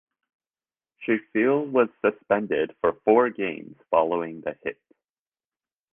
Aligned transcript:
Scheifele 1.05 1.69
was 1.71 1.89
suspended 2.03 2.75
for 2.81 2.97
four 3.05 3.29
games 3.29 3.75
following 3.91 4.41
the 4.41 4.57
hit. 4.63 4.81